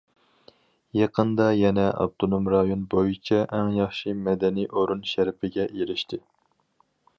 يېقىندا 0.99 1.45
يەنە‹‹ 1.57 1.83
ئاپتونوم 1.89 2.49
رايون 2.55 2.81
بويىچە 2.95 3.43
ئەڭ 3.59 3.71
ياخشى 3.77 4.17
مەدەنىي 4.29 4.69
ئورۇن›› 4.73 5.07
شەرىپىگە 5.15 5.71
ئېرىشتى. 5.77 6.23